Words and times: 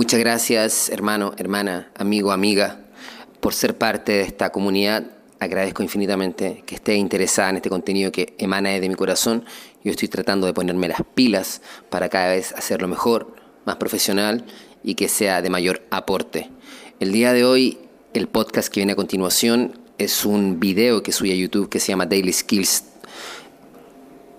Muchas 0.00 0.18
gracias, 0.18 0.88
hermano, 0.88 1.34
hermana, 1.36 1.90
amigo, 1.94 2.32
amiga, 2.32 2.86
por 3.40 3.52
ser 3.52 3.76
parte 3.76 4.12
de 4.12 4.22
esta 4.22 4.48
comunidad. 4.48 5.04
Agradezco 5.40 5.82
infinitamente 5.82 6.62
que 6.64 6.76
esté 6.76 6.94
interesada 6.94 7.50
en 7.50 7.56
este 7.56 7.68
contenido 7.68 8.10
que 8.10 8.34
emana 8.38 8.70
de 8.70 8.88
mi 8.88 8.94
corazón. 8.94 9.44
Yo 9.84 9.90
estoy 9.90 10.08
tratando 10.08 10.46
de 10.46 10.54
ponerme 10.54 10.88
las 10.88 11.02
pilas 11.14 11.60
para 11.90 12.08
cada 12.08 12.30
vez 12.30 12.54
hacerlo 12.54 12.88
mejor, 12.88 13.36
más 13.66 13.76
profesional 13.76 14.46
y 14.82 14.94
que 14.94 15.06
sea 15.10 15.42
de 15.42 15.50
mayor 15.50 15.82
aporte. 15.90 16.48
El 16.98 17.12
día 17.12 17.34
de 17.34 17.44
hoy, 17.44 17.76
el 18.14 18.26
podcast 18.26 18.72
que 18.72 18.80
viene 18.80 18.94
a 18.94 18.96
continuación 18.96 19.78
es 19.98 20.24
un 20.24 20.60
video 20.60 21.02
que 21.02 21.12
subí 21.12 21.30
a 21.30 21.34
YouTube 21.34 21.68
que 21.68 21.78
se 21.78 21.88
llama 21.88 22.06
Daily 22.06 22.32
Skills 22.32 22.84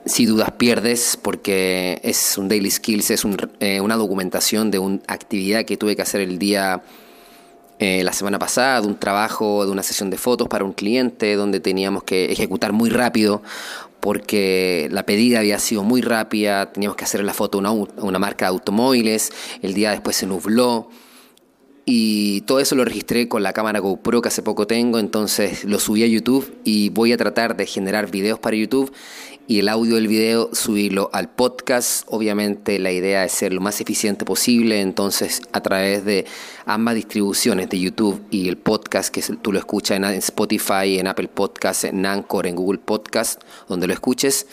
si 0.05 0.25
dudas 0.25 0.51
pierdes, 0.51 1.17
porque 1.21 1.99
es 2.03 2.37
un 2.37 2.47
daily 2.47 2.71
skills, 2.71 3.11
es 3.11 3.23
eh, 3.59 3.81
una 3.81 3.95
documentación 3.95 4.71
de 4.71 4.79
una 4.79 4.99
actividad 5.07 5.65
que 5.65 5.77
tuve 5.77 5.95
que 5.95 6.01
hacer 6.01 6.21
el 6.21 6.39
día, 6.39 6.83
eh, 7.79 8.03
la 8.03 8.13
semana 8.13 8.39
pasada, 8.39 8.81
de 8.81 8.87
un 8.87 8.97
trabajo, 8.97 9.65
de 9.65 9.71
una 9.71 9.83
sesión 9.83 10.09
de 10.09 10.17
fotos 10.17 10.47
para 10.47 10.63
un 10.63 10.73
cliente, 10.73 11.35
donde 11.35 11.59
teníamos 11.59 12.03
que 12.03 12.31
ejecutar 12.31 12.73
muy 12.73 12.89
rápido, 12.89 13.41
porque 13.99 14.89
la 14.91 15.05
pedida 15.05 15.39
había 15.39 15.59
sido 15.59 15.83
muy 15.83 16.01
rápida, 16.01 16.71
teníamos 16.71 16.95
que 16.95 17.05
hacer 17.05 17.23
la 17.23 17.33
foto 17.33 17.59
a 17.59 17.61
una, 17.61 17.71
una 17.71 18.19
marca 18.19 18.45
de 18.45 18.49
automóviles, 18.49 19.31
el 19.61 19.73
día 19.73 19.91
después 19.91 20.15
se 20.15 20.25
nubló. 20.25 20.89
Y 21.83 22.41
todo 22.41 22.59
eso 22.59 22.75
lo 22.75 22.85
registré 22.85 23.27
con 23.27 23.41
la 23.41 23.53
cámara 23.53 23.79
GoPro 23.79 24.21
que 24.21 24.27
hace 24.27 24.43
poco 24.43 24.67
tengo, 24.67 24.99
entonces 24.99 25.63
lo 25.63 25.79
subí 25.79 26.03
a 26.03 26.07
YouTube 26.07 26.53
y 26.63 26.89
voy 26.89 27.11
a 27.11 27.17
tratar 27.17 27.57
de 27.57 27.65
generar 27.65 28.11
videos 28.11 28.37
para 28.37 28.55
YouTube 28.55 28.93
y 29.47 29.59
el 29.59 29.67
audio 29.67 29.95
del 29.95 30.07
video 30.07 30.53
subirlo 30.53 31.09
al 31.11 31.29
podcast. 31.29 32.07
Obviamente 32.07 32.77
la 32.77 32.91
idea 32.91 33.25
es 33.25 33.31
ser 33.31 33.51
lo 33.51 33.61
más 33.61 33.81
eficiente 33.81 34.25
posible, 34.25 34.79
entonces 34.79 35.41
a 35.53 35.61
través 35.61 36.05
de 36.05 36.25
ambas 36.65 36.95
distribuciones 36.95 37.67
de 37.69 37.79
YouTube 37.79 38.21
y 38.29 38.47
el 38.47 38.57
podcast, 38.57 39.13
que 39.13 39.21
tú 39.41 39.51
lo 39.51 39.57
escuchas 39.57 39.97
en 39.97 40.05
Spotify, 40.05 40.99
en 40.99 41.07
Apple 41.07 41.29
Podcast, 41.29 41.85
en 41.85 42.05
Anchor, 42.05 42.45
en 42.45 42.55
Google 42.55 42.79
Podcast, 42.79 43.41
donde 43.67 43.87
lo 43.87 43.93
escuches. 43.93 44.45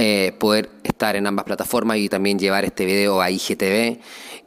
Eh, 0.00 0.32
poder 0.38 0.70
estar 0.84 1.16
en 1.16 1.26
ambas 1.26 1.44
plataformas 1.44 1.98
y 1.98 2.08
también 2.08 2.38
llevar 2.38 2.64
este 2.64 2.84
video 2.84 3.20
a 3.20 3.32
IGTV 3.32 3.98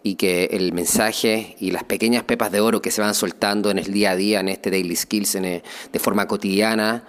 y 0.04 0.16
que 0.16 0.46
el 0.46 0.74
mensaje 0.74 1.56
y 1.60 1.72
las 1.72 1.84
pequeñas 1.84 2.24
pepas 2.24 2.52
de 2.52 2.60
oro 2.60 2.82
que 2.82 2.92
se 2.92 3.02
van 3.02 3.14
soltando 3.14 3.70
en 3.70 3.78
el 3.78 3.92
día 3.92 4.12
a 4.12 4.16
día, 4.16 4.40
en 4.40 4.50
este 4.50 4.72
Daily 4.72 4.96
Skills, 4.96 5.34
de 5.34 6.00
forma 6.00 6.28
cotidiana, 6.28 7.04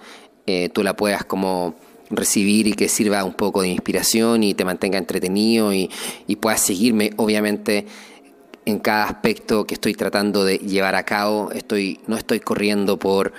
eh, 0.45 0.69
tú 0.69 0.83
la 0.83 0.95
puedas 0.95 1.23
como 1.25 1.75
recibir 2.09 2.67
y 2.67 2.73
que 2.73 2.89
sirva 2.89 3.23
un 3.23 3.33
poco 3.33 3.61
de 3.61 3.69
inspiración 3.69 4.43
y 4.43 4.53
te 4.53 4.65
mantenga 4.65 4.97
entretenido 4.97 5.73
y, 5.73 5.89
y 6.27 6.35
puedas 6.35 6.61
seguirme, 6.61 7.11
obviamente 7.17 7.87
en 8.65 8.79
cada 8.79 9.05
aspecto 9.05 9.65
que 9.65 9.73
estoy 9.73 9.93
tratando 9.93 10.45
de 10.45 10.57
llevar 10.57 10.95
a 10.95 11.03
cabo. 11.03 11.51
Estoy, 11.51 11.99
no 12.07 12.15
estoy 12.15 12.39
corriendo 12.39 12.97
por, 12.97 13.33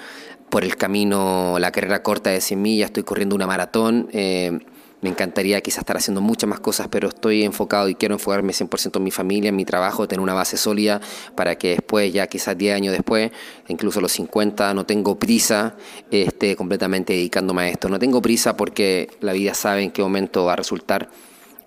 por 0.51 0.65
el 0.65 0.77
camino, 0.77 1.59
la 1.59 1.73
carrera 1.73 2.03
corta 2.03 2.31
de 2.31 2.41
100 2.41 2.61
millas, 2.61 2.87
estoy 2.87 3.05
corriendo 3.05 3.35
una 3.35 3.47
maratón. 3.47 4.09
Eh, 4.13 4.59
me 5.05 5.11
encantaría 5.11 5.61
quizás 5.61 5.81
estar 5.81 5.99
haciendo 5.99 6.23
muchas 6.23 6.49
más 6.49 6.61
cosas, 6.61 6.89
pero 6.89 7.09
estoy 7.09 7.45
enfocado 7.45 7.91
y 7.91 7.95
quiero 7.95 8.15
enfocarme 8.15 8.55
100% 8.55 8.97
en 8.97 9.05
mi 9.05 9.11
familia, 9.11 9.51
en 9.51 9.57
mi 9.57 9.67
trabajo, 9.67 10.09
tener 10.09 10.23
una 10.23 10.33
base 10.33 10.57
sólida 10.57 11.03
para 11.35 11.59
que 11.59 11.73
después, 11.73 12.11
ya 12.11 12.27
quizás 12.27 12.57
10 12.57 12.75
años 12.75 12.93
después, 12.93 13.31
incluso 13.69 14.01
los 14.01 14.13
50, 14.13 14.73
no 14.73 14.87
tengo 14.87 15.19
prisa, 15.19 15.77
esté 16.11 16.57
completamente 16.57 17.13
dedicándome 17.13 17.65
a 17.65 17.69
esto. 17.69 17.91
No 17.91 17.99
tengo 17.99 18.23
prisa 18.23 18.57
porque 18.57 19.11
la 19.21 19.35
vida 19.35 19.53
sabe 19.53 19.83
en 19.83 19.91
qué 19.91 20.01
momento 20.01 20.47
va 20.47 20.55
a 20.55 20.57
resultar 20.57 21.11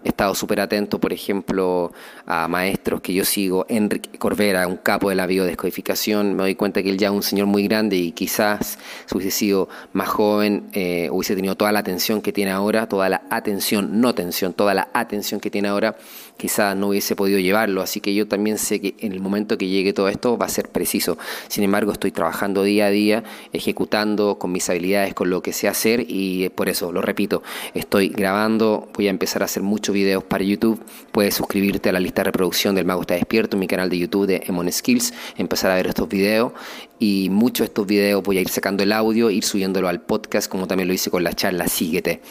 He 0.08 0.12
estado 0.12 0.34
súper 0.36 0.62
atento, 0.62 1.00
por 1.00 1.12
ejemplo, 1.12 1.92
a 2.26 2.48
maestros 2.48 3.02
que 3.02 3.14
yo 3.14 3.26
sigo, 3.26 3.66
Enrique 3.68 4.18
Corvera, 4.18 4.66
un 4.66 4.78
capo 4.78 5.10
de 5.10 5.16
la 5.16 5.28
biodescodificación. 5.28 6.34
Me 6.34 6.44
doy 6.44 6.56
cuenta 6.56 6.82
que 6.82 6.90
él 6.90 6.98
ya 6.98 7.08
es 7.08 7.14
un 7.14 7.24
señor 7.24 7.48
muy 7.48 7.68
grande 7.68 7.98
y 7.98 8.14
quizás 8.14 8.80
si 9.06 9.18
hubiese 9.18 9.38
sido 9.38 9.68
más 9.92 10.08
joven, 10.08 10.70
eh, 10.72 11.10
hubiese 11.12 11.36
tenido 11.36 11.56
toda 11.56 11.74
la 11.74 11.80
atención 11.80 12.22
que 12.22 12.32
tiene 12.32 12.52
ahora, 12.52 12.88
toda 12.88 13.10
la 13.10 13.24
atención, 13.30 14.00
no 14.00 14.16
tensión, 14.16 14.54
toda 14.54 14.74
la 14.74 14.88
atención 14.94 15.42
que 15.42 15.52
tiene 15.52 15.68
ahora, 15.68 15.98
quizás 16.38 16.74
no 16.78 16.88
hubiese 16.88 17.18
podido 17.18 17.40
llevarlo. 17.40 17.82
Así 17.82 18.00
que 18.00 18.16
yo 18.16 18.30
también 18.30 18.60
sé 18.60 18.80
que 18.80 18.96
en 19.00 19.12
el 19.12 19.20
momento 19.20 19.58
que 19.58 19.68
llegue 19.68 19.92
todo 19.92 20.08
esto 20.08 20.38
va 20.38 20.46
a 20.46 20.50
ser 20.50 20.70
preciso. 20.70 21.18
Sin 21.50 21.66
embargo, 21.66 21.92
estoy 21.92 22.12
trabajando 22.12 22.64
día 22.64 22.86
a 22.86 22.92
día, 22.92 23.26
ejecutando 23.52 24.40
con 24.40 24.54
mis 24.54 24.70
habilidades, 24.70 25.14
con 25.14 25.30
lo 25.30 25.42
que 25.42 25.52
sé 25.52 25.68
hacer 25.68 26.06
y 26.08 26.48
por 26.48 26.70
eso, 26.70 26.94
lo 26.94 27.02
repito, 27.02 27.44
estoy 27.74 28.08
grabando, 28.08 28.88
voy 28.94 29.08
a 29.08 29.10
empezar 29.10 29.42
a 29.42 29.46
hacer 29.46 29.64
mucho 29.64 29.92
videos 29.98 30.24
para 30.24 30.44
YouTube. 30.44 30.82
Puedes 31.12 31.36
suscribirte 31.36 31.90
a 31.90 31.92
la 31.92 32.00
lista 32.00 32.22
de 32.22 32.26
reproducción 32.26 32.76
del 32.76 32.86
Mago 32.86 33.02
Está 33.02 33.16
Despierto 33.16 33.56
en 33.58 33.62
mi 33.62 33.68
canal 33.68 33.90
de 33.90 33.98
YouTube 33.98 34.28
de 34.28 34.44
Emon 34.46 34.72
Skills, 34.72 35.14
empezar 35.38 35.72
a 35.72 35.76
ver 35.76 35.88
estos 35.88 36.08
videos 36.08 36.54
y 37.00 37.30
muchos 37.32 37.60
de 37.60 37.66
estos 37.66 37.88
videos 37.88 38.24
voy 38.24 38.38
a 38.38 38.42
ir 38.42 38.50
sacando 38.50 38.84
el 38.84 38.92
audio, 38.92 39.30
ir 39.30 39.44
subiéndolo 39.44 39.88
al 39.88 40.02
podcast 40.02 40.50
como 40.50 40.68
también 40.68 40.88
lo 40.88 40.94
hice 40.94 41.10
con 41.10 41.24
la 41.24 41.34
charla 41.34 41.68
Síguete. 41.68 42.22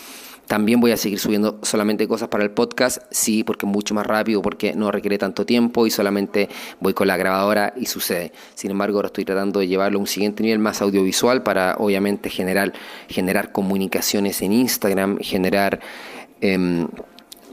También 0.47 0.81
voy 0.81 0.93
a 0.93 0.97
seguir 0.97 1.19
subiendo 1.19 1.59
solamente 1.62 2.06
cosas 2.06 2.28
para 2.28 2.44
el 2.44 2.53
podcast, 2.53 3.03
sí, 3.10 3.43
porque 3.43 3.66
es 3.66 3.72
mucho 3.72 3.94
más 3.94 4.06
rápido, 4.06 4.43
porque 4.43 4.75
no 4.75 4.93
requiere 4.93 5.19
tanto 5.19 5.44
tiempo 5.44 5.87
y 5.87 5.91
solamente 5.91 6.49
voy 6.78 6.94
con 6.94 7.09
la 7.09 7.16
grabadora 7.16 7.75
y 7.76 7.87
sucede. 7.87 8.32
Sin 8.55 8.71
embargo, 8.71 8.99
ahora 8.99 9.06
estoy 9.06 9.25
tratando 9.25 9.59
de 9.59 9.66
llevarlo 9.66 9.99
a 9.99 10.00
un 10.00 10.06
siguiente 10.06 10.44
nivel 10.44 10.60
más 10.60 10.82
audiovisual 10.82 11.43
para 11.43 11.75
obviamente 11.78 12.31
generar, 12.31 12.72
generar 13.09 13.50
comunicaciones 13.50 14.41
en 14.43 14.53
Instagram, 14.53 15.19
generar... 15.19 15.81
Em, 16.41 16.87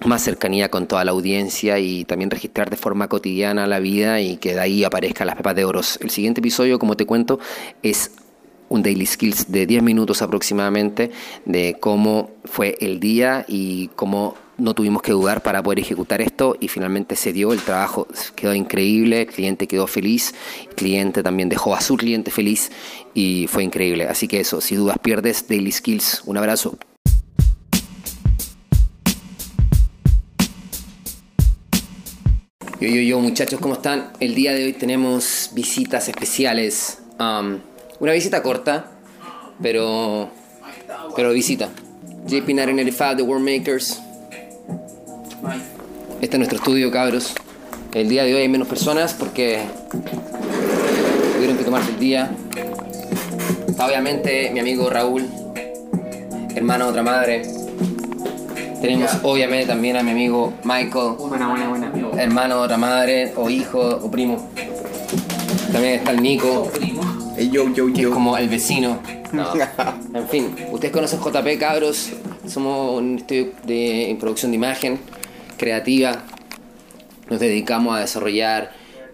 más 0.06 0.24
cercanía 0.24 0.70
con 0.70 0.88
toda 0.88 1.06
la 1.06 1.12
audiencia 1.12 1.80
y 1.80 2.06
también 2.06 2.30
registrar 2.30 2.70
de 2.70 2.78
forma 2.78 3.08
cotidiana 3.08 3.68
la 3.68 3.80
vida 3.80 4.22
y 4.22 4.38
que 4.38 4.54
de 4.54 4.60
ahí 4.60 4.84
aparezcan 4.84 5.28
las 5.28 5.36
pepas 5.36 5.56
de 5.56 5.66
oros. 5.66 6.00
El 6.02 6.10
siguiente 6.10 6.42
episodio, 6.42 6.80
como 6.80 6.96
te 6.96 7.06
cuento, 7.06 7.40
es 7.82 8.12
un 8.70 8.82
Daily 8.82 9.06
Skills 9.06 9.52
de 9.52 9.66
10 9.66 9.84
minutos 9.84 10.22
aproximadamente 10.22 11.12
de 11.46 11.78
cómo 11.80 12.32
fue 12.46 12.76
el 12.82 13.00
día 13.00 13.46
y 13.48 13.90
cómo 13.90 14.36
no 14.58 14.74
tuvimos 14.74 15.02
que 15.02 15.12
dudar 15.12 15.42
para 15.42 15.62
poder 15.62 15.80
ejecutar 15.80 16.22
esto 16.22 16.56
y 16.60 16.68
finalmente 16.68 17.16
se 17.16 17.34
dio, 17.34 17.54
el 17.54 17.60
trabajo 17.60 18.08
quedó 18.36 18.54
increíble, 18.54 19.22
el 19.22 19.28
cliente 19.28 19.68
quedó 19.68 19.88
feliz, 19.88 20.34
el 20.70 20.76
cliente 20.76 21.24
también 21.24 21.50
dejó 21.50 21.76
a 21.76 21.82
su 21.82 21.98
cliente 21.98 22.32
feliz 22.32 22.72
y 23.14 23.48
fue 23.48 23.64
increíble. 23.64 24.08
Así 24.08 24.28
que 24.28 24.40
eso, 24.40 24.62
si 24.62 24.76
dudas 24.76 24.98
pierdes, 25.00 25.48
Daily 25.48 25.72
Skills, 25.72 26.24
un 26.26 26.38
abrazo. 26.38 26.78
Yo, 32.84 32.90
yo, 32.90 33.02
yo, 33.02 33.20
muchachos, 33.22 33.62
¿cómo 33.62 33.76
están? 33.76 34.10
El 34.20 34.36
día 34.36 34.52
de 34.52 34.66
hoy 34.66 34.74
tenemos 34.74 35.52
visitas 35.54 36.10
especiales. 36.10 36.98
Um, 37.18 37.60
una 38.02 38.12
visita 38.12 38.44
corta, 38.44 38.92
pero, 39.62 40.30
pero 41.16 41.32
visita. 41.32 41.70
JP 42.26 42.46
995 42.46 43.16
The 43.16 43.22
World 43.24 43.50
Makers. 43.50 44.02
Este 46.20 46.36
es 46.36 46.38
nuestro 46.38 46.58
estudio, 46.58 46.92
cabros. 46.92 47.34
El 47.94 48.10
día 48.10 48.26
de 48.26 48.36
hoy 48.36 48.42
hay 48.42 48.50
menos 48.50 48.68
personas 48.68 49.14
porque 49.14 49.62
tuvieron 51.36 51.58
que 51.58 51.64
tomarse 51.64 51.92
el 51.92 52.00
día. 52.00 52.32
Está 53.66 53.88
obviamente 53.88 54.50
mi 54.52 54.60
amigo 54.60 54.90
Raúl, 54.90 55.26
hermano 56.54 56.84
de 56.84 56.90
otra 56.90 57.04
madre. 57.04 57.44
Tenemos 58.82 59.10
obviamente 59.24 59.68
también 59.68 59.96
a 59.96 60.04
mi 60.04 60.12
amigo 60.12 60.54
Michael. 60.66 61.14
Buena, 61.18 61.48
buena, 61.48 61.70
buena. 61.70 62.03
Hermano 62.18 62.58
de 62.58 62.62
otra 62.62 62.78
madre, 62.78 63.34
o 63.36 63.50
hijo, 63.50 63.80
o 63.80 64.12
primo. 64.12 64.50
También 65.72 65.96
está 65.96 66.12
el 66.12 66.22
Nico. 66.22 66.72
yo, 67.52 67.74
yo, 67.74 67.90
yo. 67.90 68.10
es 68.10 68.14
como 68.14 68.38
el 68.38 68.50
vecino. 68.50 69.00
en 70.14 70.28
fin, 70.28 70.56
ustedes 70.72 70.94
conocen 70.94 71.20
JP 71.20 71.60
Cabros. 71.60 72.12
Somos 72.48 73.00
un 73.00 73.18
estudio 73.18 73.52
de 73.66 74.16
producción 74.20 74.52
de 74.52 74.58
imagen 74.58 75.00
creativa. 75.58 76.24
Nos 77.30 77.40
dedicamos 77.40 77.96
a 77.96 78.02
desarrollar 78.02 78.72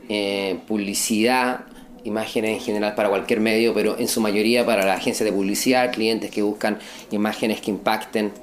eh, 0.10 0.60
publicidad, 0.68 1.62
imágenes 2.04 2.58
en 2.58 2.60
general 2.60 2.96
para 2.96 3.10
cualquier 3.10 3.40
medio, 3.40 3.74
pero 3.74 3.98
en 3.98 4.08
su 4.08 4.20
mayoría 4.20 4.66
para 4.66 4.86
la 4.86 4.96
agencia 4.96 5.26
de 5.26 5.32
publicidad, 5.32 5.92
clientes 5.94 6.32
que 6.32 6.42
buscan 6.42 6.80
imágenes 7.12 7.62
que 7.62 7.72
impacten 7.72 8.34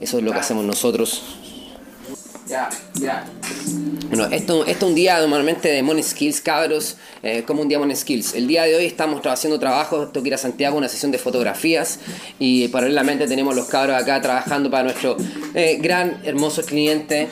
eso 0.00 0.18
es 0.18 0.24
lo 0.24 0.32
que 0.32 0.38
hacemos 0.38 0.64
nosotros. 0.64 1.22
Ya, 2.46 2.68
ya. 3.00 3.24
Bueno, 4.08 4.26
esto, 4.26 4.66
esto 4.66 4.86
es 4.86 4.90
un 4.90 4.94
día 4.94 5.18
normalmente 5.18 5.68
de 5.68 5.82
Money 5.82 6.02
Skills, 6.02 6.42
cabros, 6.42 6.96
eh, 7.22 7.42
como 7.46 7.62
un 7.62 7.68
día 7.68 7.78
Money 7.78 7.96
Skills. 7.96 8.34
El 8.34 8.46
día 8.46 8.64
de 8.64 8.76
hoy 8.76 8.84
estamos 8.84 9.24
haciendo 9.26 9.58
trabajo, 9.58 10.08
tengo 10.08 10.22
que 10.22 10.28
ir 10.28 10.34
a 10.34 10.38
Santiago, 10.38 10.76
una 10.76 10.88
sesión 10.88 11.10
de 11.10 11.18
fotografías 11.18 12.00
y 12.38 12.68
paralelamente 12.68 13.26
tenemos 13.26 13.56
los 13.56 13.66
cabros 13.66 14.00
acá 14.00 14.20
trabajando 14.20 14.70
para 14.70 14.84
nuestro 14.84 15.16
eh, 15.54 15.78
gran, 15.80 16.20
hermoso 16.24 16.62
cliente 16.64 17.28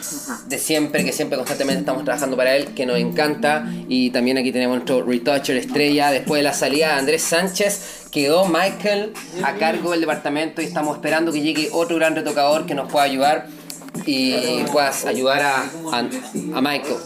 de 0.46 0.58
siempre, 0.58 1.04
que 1.04 1.12
siempre 1.12 1.36
constantemente 1.36 1.80
estamos 1.80 2.04
trabajando 2.04 2.36
para 2.36 2.56
él, 2.56 2.72
que 2.74 2.86
nos 2.86 2.98
encanta. 2.98 3.70
Y 3.88 4.10
también 4.10 4.38
aquí 4.38 4.50
tenemos 4.50 4.76
nuestro 4.76 5.04
retoucher 5.04 5.58
estrella, 5.58 6.10
después 6.10 6.38
de 6.38 6.44
la 6.44 6.54
salida 6.54 6.94
de 6.94 7.00
Andrés 7.00 7.22
Sánchez, 7.22 8.06
quedó 8.10 8.46
Michael 8.46 9.12
a 9.44 9.54
cargo 9.54 9.90
del 9.90 10.00
departamento 10.00 10.62
y 10.62 10.64
estamos 10.64 10.96
esperando 10.96 11.32
que 11.32 11.42
llegue 11.42 11.68
otro 11.70 11.96
gran 11.96 12.16
retocador 12.16 12.64
que 12.64 12.74
nos 12.74 12.90
pueda 12.90 13.04
ayudar 13.04 13.61
y 14.06 14.64
puedas 14.72 15.04
ayudar 15.04 15.42
a, 15.42 15.70
a, 15.92 16.60
Michael. 16.60 16.96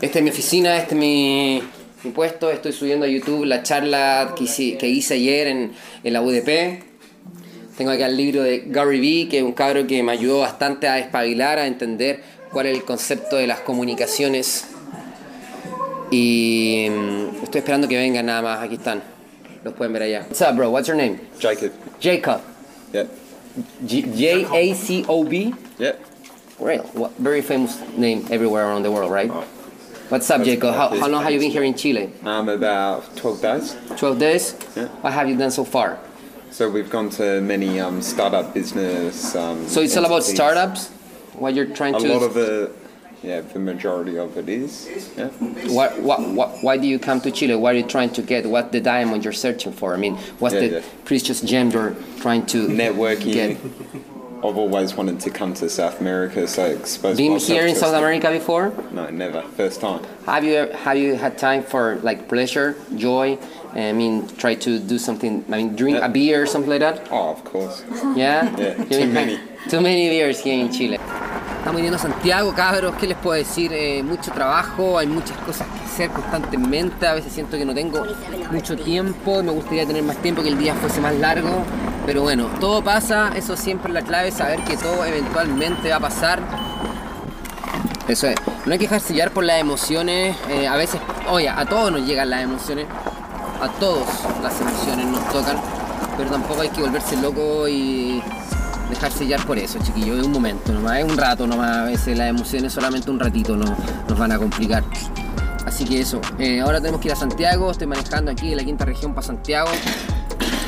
Esta 0.00 0.18
es 0.18 0.24
mi 0.24 0.30
oficina, 0.30 0.76
este 0.76 0.94
es 0.94 1.00
mi, 1.00 1.62
mi 2.02 2.10
puesto. 2.10 2.50
Estoy 2.50 2.72
subiendo 2.72 3.06
a 3.06 3.08
YouTube 3.08 3.44
la 3.44 3.62
charla 3.62 4.34
que 4.36 4.44
hice, 4.44 4.76
que 4.76 4.88
hice 4.88 5.14
ayer 5.14 5.46
en, 5.46 5.72
en 6.02 6.12
la 6.12 6.22
UDP. 6.22 6.82
Tengo 7.76 7.90
acá 7.90 8.06
el 8.06 8.16
libro 8.16 8.42
de 8.42 8.64
Gary 8.66 9.00
Vee, 9.00 9.28
que 9.28 9.38
es 9.38 9.44
un 9.44 9.52
cabro 9.52 9.86
que 9.86 10.02
me 10.02 10.12
ayudó 10.12 10.40
bastante 10.40 10.88
a 10.88 10.98
espabilar, 10.98 11.58
a 11.58 11.66
entender 11.66 12.22
cuál 12.50 12.66
es 12.66 12.76
el 12.76 12.84
concepto 12.84 13.36
de 13.36 13.46
las 13.46 13.60
comunicaciones. 13.60 14.66
Y 16.10 16.88
mm, 16.90 17.44
estoy 17.44 17.60
esperando 17.60 17.88
que 17.88 17.96
vengan 17.96 18.26
nada 18.26 18.42
más. 18.42 18.62
Aquí 18.62 18.74
están. 18.74 19.02
Los 19.64 19.74
pueden 19.74 19.92
ver 19.92 20.02
allá. 20.02 20.26
What's 20.28 20.42
up, 20.42 20.56
bro? 20.56 20.70
What's 20.70 20.88
your 20.88 20.96
name? 20.96 21.18
Jacob. 21.40 21.70
Jacob. 22.00 22.40
Yeah. 22.92 23.06
J 23.86 24.46
A 24.52 24.74
C 24.74 25.04
O 25.06 25.24
B. 25.24 25.54
Yeah. 25.78 25.94
Great. 26.62 26.80
What, 26.94 27.10
very 27.18 27.42
famous 27.42 27.80
name 27.96 28.24
everywhere 28.30 28.64
around 28.68 28.84
the 28.84 28.92
world, 28.92 29.10
right? 29.10 29.28
Oh. 29.28 29.40
What's 30.10 30.30
up, 30.30 30.38
That's 30.38 30.50
Jacob? 30.50 30.74
How, 30.76 30.88
how 30.90 31.08
long 31.08 31.24
have 31.24 31.32
you 31.32 31.40
been 31.40 31.50
here 31.50 31.64
in 31.64 31.74
Chile? 31.74 32.12
Um, 32.22 32.48
about 32.48 33.16
12 33.16 33.42
days. 33.42 33.76
12 33.96 34.18
days? 34.18 34.54
Yeah. 34.76 34.86
What 35.00 35.12
have 35.12 35.28
you 35.28 35.36
done 35.36 35.50
so 35.50 35.64
far? 35.64 35.98
So 36.52 36.70
we've 36.70 36.88
gone 36.88 37.10
to 37.10 37.40
many 37.40 37.80
um, 37.80 38.00
startup 38.00 38.54
business. 38.54 39.34
Um, 39.34 39.66
So 39.66 39.80
it's 39.80 39.96
all 39.96 40.04
about 40.04 40.22
startups? 40.22 40.90
What 41.34 41.54
you're 41.54 41.66
trying 41.66 41.96
A 41.96 41.98
to... 41.98 42.08
lot 42.12 42.22
of 42.22 42.34
the, 42.34 42.70
yeah, 43.24 43.40
the 43.40 43.58
majority 43.58 44.16
of 44.16 44.36
it 44.36 44.48
is. 44.48 44.88
Yeah. 45.16 45.28
What, 45.74 45.98
what, 46.00 46.20
what, 46.28 46.62
why 46.62 46.76
do 46.76 46.86
you 46.86 47.00
come 47.00 47.20
to 47.22 47.32
Chile? 47.32 47.56
What 47.56 47.74
are 47.74 47.78
you 47.78 47.86
trying 47.88 48.10
to 48.10 48.22
get? 48.22 48.46
What 48.46 48.70
the 48.70 48.80
diamond 48.80 49.24
you're 49.24 49.32
searching 49.32 49.72
for? 49.72 49.94
I 49.94 49.96
mean, 49.96 50.14
what's 50.38 50.54
Yeah, 50.54 50.60
the 50.60 50.68
yeah. 50.68 50.82
precious 51.06 51.40
gem 51.40 51.70
you're 51.72 51.96
trying 52.20 52.46
to 52.46 52.68
Networking. 52.68 53.32
get? 53.32 53.56
I've 54.44 54.56
always 54.58 54.94
wanted 54.96 55.20
to 55.20 55.30
come 55.30 55.54
to 55.54 55.68
South 55.70 56.00
America, 56.00 56.48
so 56.48 56.64
expose 56.64 57.16
Been 57.16 57.38
here 57.38 57.66
in 57.66 57.76
South 57.76 57.94
America 57.94 58.28
before? 58.30 58.72
No, 58.90 59.08
never. 59.10 59.42
First 59.56 59.80
time. 59.80 60.02
Have 60.26 60.42
you 60.44 60.68
have 60.84 60.96
you 60.98 61.14
had 61.14 61.38
time 61.38 61.62
for 61.62 61.96
like 62.02 62.28
pleasure, 62.28 62.74
joy? 62.96 63.38
I 63.72 63.92
mean, 63.92 64.26
try 64.36 64.54
to 64.56 64.78
do 64.80 64.98
something. 64.98 65.44
I 65.48 65.56
mean, 65.58 65.76
drink 65.76 65.96
a 65.98 66.00
Yeah. 66.00 66.08
beer 66.08 66.42
or 66.42 66.46
something 66.46 66.70
like 66.70 66.80
that. 66.80 67.06
Oh, 67.12 67.30
of 67.30 67.44
course. 67.44 67.84
Yeah. 68.16 68.50
Yeah, 68.58 68.74
too 68.84 69.06
many. 69.06 69.38
Too 69.70 69.80
many 69.80 70.08
beers 70.10 70.40
here 70.40 70.58
in 70.58 70.70
Chile. 70.72 70.98
Estamos 71.60 71.76
viniendo 71.76 71.96
a 71.96 72.00
Santiago, 72.00 72.52
cabros. 72.52 72.96
¿Qué 72.96 73.06
les 73.06 73.16
puedo 73.18 73.36
decir? 73.38 73.72
Eh, 73.72 74.02
mucho 74.02 74.32
trabajo, 74.32 74.98
hay 74.98 75.06
muchas 75.06 75.36
cosas 75.46 75.68
que 75.68 75.84
hacer 75.84 76.10
constantemente. 76.10 77.06
A 77.06 77.14
veces 77.14 77.32
siento 77.32 77.56
que 77.56 77.64
no 77.64 77.72
tengo 77.72 78.04
mucho 78.50 78.76
tiempo. 78.76 79.40
Me 79.44 79.52
gustaría 79.52 79.86
tener 79.86 80.02
más 80.02 80.16
tiempo, 80.16 80.42
que 80.42 80.48
el 80.48 80.58
día 80.58 80.74
fuese 80.74 81.00
más 81.00 81.14
largo. 81.14 81.62
Pero 82.06 82.22
bueno, 82.22 82.46
todo 82.60 82.82
pasa. 82.82 83.30
Eso 83.36 83.56
siempre 83.56 83.88
es 83.88 83.94
la 83.94 84.02
clave, 84.02 84.30
saber 84.30 84.60
que 84.64 84.76
todo 84.76 85.04
eventualmente 85.04 85.90
va 85.90 85.96
a 85.96 86.00
pasar. 86.00 86.40
Eso 88.08 88.26
es. 88.26 88.36
No 88.66 88.72
hay 88.72 88.78
que 88.78 88.84
dejarse 88.84 89.14
llevar 89.14 89.30
por 89.30 89.44
las 89.44 89.60
emociones. 89.60 90.36
eh, 90.48 90.66
a 90.66 90.76
veces, 90.76 91.00
oye, 91.30 91.48
a 91.48 91.64
todos 91.66 91.92
nos 91.92 92.02
llegan 92.06 92.30
las 92.30 92.42
emociones. 92.42 92.86
A 93.60 93.68
todos 93.78 94.06
las 94.42 94.60
emociones 94.60 95.06
nos 95.06 95.26
tocan. 95.28 95.56
Pero 96.16 96.30
tampoco 96.30 96.60
hay 96.62 96.68
que 96.68 96.80
volverse 96.82 97.16
loco 97.16 97.66
y 97.68 98.22
dejarse 98.90 99.24
llevar 99.26 99.46
por 99.46 99.58
eso, 99.58 99.78
chiquillos. 99.82 100.18
Es 100.18 100.26
un 100.26 100.32
momento 100.32 100.72
nomás, 100.72 100.98
es 100.98 101.04
un 101.04 101.16
rato 101.16 101.46
nomás. 101.46 101.76
A 101.78 101.84
veces 101.84 102.18
las 102.18 102.28
emociones 102.28 102.72
solamente 102.72 103.10
un 103.10 103.20
ratito 103.20 103.56
no, 103.56 103.76
nos 104.08 104.18
van 104.18 104.32
a 104.32 104.38
complicar. 104.38 104.82
Así 105.64 105.84
que 105.84 106.00
eso. 106.00 106.20
eh, 106.38 106.60
ahora 106.60 106.80
tenemos 106.80 107.00
que 107.00 107.08
ir 107.08 107.12
a 107.12 107.16
Santiago. 107.16 107.70
Estoy 107.70 107.86
manejando 107.86 108.30
aquí 108.32 108.50
de 108.50 108.56
la 108.56 108.64
quinta 108.64 108.84
región 108.84 109.14
para 109.14 109.26
Santiago. 109.26 109.70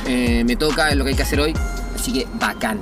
Eh, 0.07 0.45
me 0.45 0.57
toca, 0.57 0.91
es 0.91 0.97
lo 0.97 1.05
que 1.05 1.11
hay 1.11 1.17
que 1.17 1.23
hacer 1.23 1.41
hoy. 1.41 1.55
Así 1.95 2.13
que 2.13 2.27
bacán. 2.35 2.81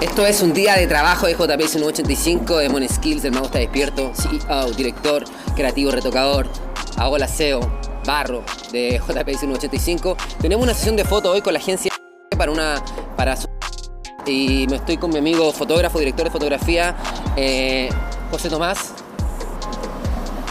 Esto 0.00 0.26
es 0.26 0.40
un 0.42 0.52
día 0.52 0.74
de 0.74 0.86
trabajo 0.86 1.26
de 1.26 1.34
JPS 1.34 1.76
985 1.76 2.58
de 2.58 2.68
Mon 2.68 2.88
Skills, 2.88 3.24
el 3.24 3.32
mago 3.32 3.46
está 3.46 3.58
despierto, 3.60 4.10
CEO, 4.14 4.70
director, 4.72 5.24
creativo, 5.54 5.92
retocador, 5.92 6.48
hago 6.96 7.16
el 7.16 7.22
aseo, 7.22 7.60
barro 8.04 8.42
de 8.72 8.98
JPS 8.98 9.44
985. 9.46 10.16
Tenemos 10.40 10.64
una 10.64 10.74
sesión 10.74 10.96
de 10.96 11.04
fotos 11.04 11.32
hoy 11.32 11.40
con 11.40 11.52
la 11.52 11.60
agencia 11.60 11.92
para 12.36 12.50
una 12.50 12.82
para 13.16 13.36
su- 13.36 13.46
y 14.26 14.66
me 14.68 14.76
estoy 14.76 14.96
con 14.96 15.10
mi 15.10 15.18
amigo 15.18 15.52
fotógrafo, 15.52 16.00
director 16.00 16.24
de 16.24 16.30
fotografía, 16.32 16.96
eh, 17.36 17.88
José 18.32 18.50
Tomás. 18.50 18.92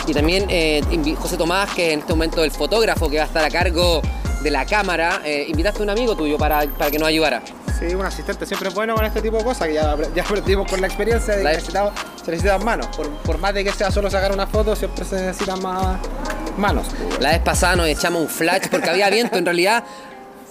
Y 0.08 0.14
también 0.14 0.46
eh, 0.50 0.82
José 1.20 1.36
Tomás, 1.38 1.70
que 1.74 1.92
en 1.92 2.00
este 2.00 2.14
momento 2.14 2.38
es 2.44 2.46
el 2.46 2.58
fotógrafo 2.58 3.10
que 3.10 3.18
va 3.18 3.24
a 3.24 3.28
estar 3.28 3.44
a 3.44 3.50
cargo 3.50 4.02
de 4.44 4.52
la 4.52 4.66
cámara. 4.66 5.22
Eh, 5.24 5.46
invitaste 5.48 5.80
a 5.80 5.84
un 5.84 5.90
amigo 5.90 6.16
tuyo 6.16 6.38
para, 6.38 6.62
para 6.78 6.90
que 6.92 6.98
nos 7.00 7.08
ayudara. 7.08 7.42
Sí, 7.80 7.96
un 7.96 8.06
asistente 8.06 8.46
siempre 8.46 8.70
es 8.70 8.76
bueno 8.76 8.94
con 8.96 9.04
este 9.06 9.22
tipo 9.22 9.38
de 9.38 9.44
cosas, 9.44 9.68
que 9.68 9.74
ya, 9.74 9.96
ya 10.16 10.22
aprendimos 10.24 10.70
con 10.70 10.80
la 10.82 10.88
experiencia 10.88 11.36
de 11.36 11.42
que 11.44 11.48
necesitamos, 11.50 11.94
se 12.24 12.32
necesitan 12.32 12.64
manos. 12.64 12.88
Por, 12.96 13.10
por 13.10 13.38
más 13.40 13.54
de 13.54 13.64
que 13.64 13.72
sea 13.72 13.90
solo 13.92 14.10
sacar 14.12 14.32
una 14.32 14.46
foto, 14.46 14.76
siempre 14.76 15.04
se 15.04 15.16
necesitan 15.16 15.62
más 15.64 15.98
manos. 16.58 16.86
La 17.20 17.30
vez 17.30 17.40
pasada 17.40 17.76
nos 17.76 17.88
echamos 17.88 18.22
un 18.22 18.28
flash 18.30 18.64
porque 18.70 18.90
había 18.90 19.10
viento. 19.10 19.38
En 19.38 19.46
realidad 19.46 19.84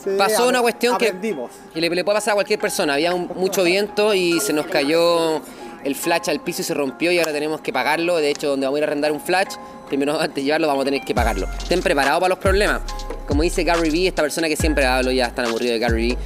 Sí, 0.02 0.08
pasó 0.16 0.48
una 0.48 0.62
cuestión 0.62 0.96
que 0.96 1.08
aprendimos. 1.08 1.50
y 1.74 1.80
le, 1.80 1.90
le 1.90 2.04
puede 2.04 2.16
pasar 2.16 2.32
a 2.32 2.34
cualquier 2.36 2.58
persona. 2.58 2.94
Había 2.94 3.12
un- 3.14 3.30
mucho 3.36 3.62
viento 3.62 4.14
y 4.14 4.40
se 4.40 4.54
nos 4.54 4.64
cayó 4.66 5.42
el 5.84 5.94
flash 5.94 6.28
al 6.30 6.40
piso 6.40 6.62
y 6.62 6.64
se 6.64 6.74
rompió 6.74 7.10
y 7.12 7.18
ahora 7.18 7.32
tenemos 7.32 7.60
que 7.60 7.72
pagarlo. 7.72 8.16
De 8.16 8.30
hecho, 8.30 8.48
donde 8.48 8.66
vamos 8.66 8.76
a 8.76 8.78
ir 8.78 8.84
a 8.84 8.86
arrendar 8.88 9.12
un 9.12 9.20
flash, 9.20 9.54
primero 9.88 10.12
antes 10.20 10.34
de 10.36 10.42
llevarlo 10.44 10.66
vamos 10.66 10.82
a 10.82 10.84
tener 10.86 11.00
que 11.02 11.14
pagarlo. 11.14 11.46
Estén 11.58 11.80
preparados 11.82 12.20
para 12.20 12.30
los 12.30 12.38
problemas. 12.38 12.80
Como 13.26 13.42
dice 13.42 13.62
Gary 13.64 13.90
Vee, 13.90 14.08
esta 14.08 14.22
persona 14.22 14.48
que 14.48 14.56
siempre 14.56 14.84
hablo, 14.86 15.10
ya 15.12 15.26
están 15.26 15.46
aburrido 15.46 15.72
de 15.72 15.78
Gary 15.78 16.08
Vee. 16.08 16.18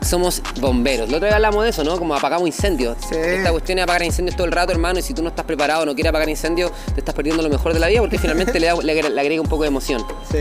Somos 0.00 0.42
bomberos. 0.60 1.10
La 1.10 1.16
otra 1.16 1.26
vez 1.26 1.34
hablamos 1.34 1.64
de 1.64 1.70
eso, 1.70 1.84
¿no? 1.84 1.98
Como 1.98 2.14
apagamos 2.14 2.46
incendios. 2.46 2.96
Sí. 3.08 3.16
Esta 3.16 3.50
cuestión 3.50 3.78
es 3.78 3.82
apagar 3.82 4.02
incendios 4.04 4.36
todo 4.36 4.46
el 4.46 4.52
rato, 4.52 4.72
hermano. 4.72 4.98
Y 5.00 5.02
si 5.02 5.12
tú 5.12 5.22
no 5.22 5.28
estás 5.28 5.44
preparado, 5.44 5.84
no 5.84 5.94
quieres 5.94 6.08
apagar 6.10 6.28
incendios, 6.28 6.70
te 6.94 7.00
estás 7.00 7.14
perdiendo 7.14 7.42
lo 7.42 7.48
mejor 7.50 7.74
de 7.74 7.80
la 7.80 7.88
vida 7.88 8.00
porque 8.00 8.16
finalmente 8.18 8.58
le, 8.58 8.68
da- 8.68 8.76
le 8.80 8.92
agrega- 8.92 9.10
le 9.10 9.20
agrega 9.20 9.42
un 9.42 9.48
poco 9.48 9.62
de 9.64 9.68
emoción. 9.68 10.02
Sí. 10.30 10.38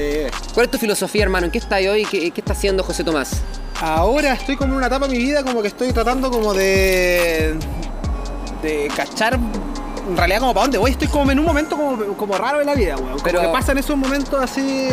¿Cuál 0.54 0.66
es 0.68 0.72
tu 0.72 0.78
filosofía, 0.78 1.24
hermano? 1.24 1.48
¿En 1.48 1.52
qué 1.52 1.58
estás 1.58 1.82
hoy? 1.86 2.06
¿Qué, 2.06 2.32
qué 2.32 2.40
está 2.42 2.54
haciendo 2.54 2.84
José 2.84 3.04
Tomás? 3.04 3.32
Ahora 3.82 4.34
estoy 4.34 4.56
como 4.56 4.72
en 4.74 4.78
una 4.78 4.88
etapa 4.88 5.08
de 5.08 5.18
mi 5.18 5.24
vida 5.24 5.44
como 5.44 5.62
que 5.62 5.68
estoy 5.68 5.92
tratando 5.92 6.32
como 6.32 6.54
de. 6.54 7.56
De 8.68 8.88
cachar. 8.90 9.40
En 10.08 10.16
realidad 10.18 10.40
como 10.40 10.54
para 10.54 10.64
dónde 10.66 10.78
voy, 10.78 10.92
estoy 10.92 11.08
como 11.08 11.32
en 11.32 11.40
un 11.40 11.46
momento 11.46 11.76
como, 11.76 11.98
como 12.16 12.38
raro 12.38 12.60
de 12.60 12.66
la 12.66 12.74
vida, 12.76 12.96
weón. 12.98 13.18
Pero- 13.24 13.42
que 13.42 13.48
pasan 13.48 13.78
esos 13.78 13.98
momentos 13.98 14.40
así. 14.42 14.88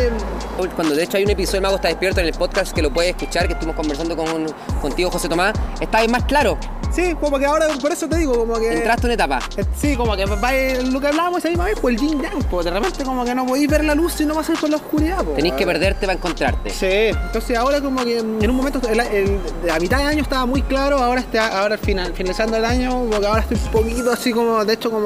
Cuando 0.75 0.95
de 0.95 1.03
hecho 1.03 1.17
hay 1.17 1.23
un 1.23 1.29
episodio 1.31 1.57
de 1.57 1.61
Mago 1.61 1.75
está 1.75 1.87
despierto 1.89 2.19
en 2.21 2.27
el 2.27 2.33
podcast 2.33 2.73
que 2.73 2.81
lo 2.81 2.91
puedes 2.91 3.11
escuchar, 3.15 3.47
que 3.47 3.53
estuvimos 3.53 3.75
conversando 3.75 4.15
con, 4.15 4.45
contigo, 4.81 5.09
José 5.11 5.27
Tomás, 5.29 5.53
está 5.79 5.99
ahí 5.99 6.07
más 6.07 6.23
claro. 6.25 6.57
Sí, 6.91 7.13
como 7.19 7.37
que 7.37 7.45
ahora, 7.45 7.67
por 7.81 7.91
eso 7.91 8.07
te 8.07 8.17
digo, 8.17 8.37
como 8.37 8.55
que. 8.57 8.71
Entraste 8.71 9.01
en 9.01 9.05
una 9.07 9.13
etapa. 9.15 9.39
Eh, 9.57 9.65
Sí, 9.75 9.97
como 9.97 10.15
que 10.15 10.25
va 10.25 10.51
lo 10.83 11.01
que 11.01 11.07
hablábamos 11.07 11.39
esa 11.39 11.49
misma 11.49 11.65
vez, 11.65 11.77
pues 11.81 11.95
el 11.95 11.99
yin 12.01 12.21
yang, 12.21 12.41
pues 12.49 12.63
de 12.65 12.71
repente 12.71 13.03
como 13.03 13.25
que 13.25 13.35
no 13.35 13.45
podéis 13.45 13.69
ver 13.69 13.83
la 13.83 13.95
luz 13.95 14.21
y 14.21 14.25
no 14.25 14.33
pasáis 14.33 14.59
por 14.59 14.69
la 14.69 14.77
oscuridad, 14.77 15.23
pues. 15.23 15.35
Tenés 15.35 15.53
que 15.53 15.65
perderte 15.65 16.05
para 16.05 16.13
encontrarte. 16.17 16.69
Sí, 16.69 16.85
entonces 17.25 17.57
ahora 17.57 17.81
como 17.81 18.03
que 18.05 18.19
en 18.19 18.49
un 18.49 18.55
momento, 18.55 18.79
el, 18.87 18.99
el- 19.01 19.39
a 19.69 19.77
mitad 19.79 19.97
de 19.97 20.03
año 20.05 20.21
estaba 20.21 20.45
muy 20.45 20.61
claro, 20.61 20.97
ahora 20.99 21.19
está, 21.19 21.59
ahora 21.59 21.73
al 21.75 21.79
final, 21.81 22.13
finalizando 22.13 22.55
el 22.55 22.63
año, 22.63 22.91
como 22.91 23.19
que 23.19 23.27
ahora 23.27 23.41
estoy 23.41 23.57
un 23.65 23.71
poquito 23.71 24.11
así 24.11 24.31
como, 24.31 24.63
de 24.63 24.73
hecho 24.73 24.89
como, 24.89 25.04